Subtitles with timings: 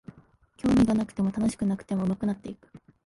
[0.57, 2.69] 興味がなくても楽しくなくても上手くなっていく